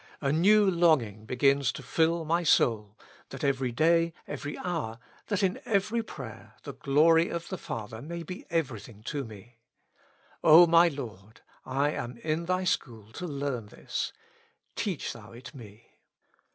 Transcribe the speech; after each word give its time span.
A 0.19 0.31
new 0.31 0.67
longing 0.67 1.25
begins 1.27 1.71
to 1.73 1.83
fill 1.83 2.25
my 2.25 2.41
soul, 2.41 2.97
that 3.29 3.43
every 3.43 3.71
day, 3.71 4.13
every 4.27 4.57
hour, 4.57 4.97
that 5.27 5.43
in 5.43 5.61
every 5.63 6.01
prayer 6.01 6.55
the 6.63 6.73
glory 6.73 7.29
of 7.29 7.49
the 7.49 7.57
Father 7.59 8.01
may 8.01 8.23
be 8.23 8.47
everything 8.49 9.03
to 9.03 9.23
me. 9.23 9.59
O 10.43 10.65
my 10.65 10.87
Lord! 10.87 11.41
I 11.67 11.91
am 11.91 12.17
in 12.23 12.45
Thy 12.45 12.63
school 12.63 13.11
to 13.11 13.27
learn 13.27 13.67
this: 13.67 14.11
teach 14.75 15.13
Thou 15.13 15.33
it 15.33 15.53
me. 15.53 15.93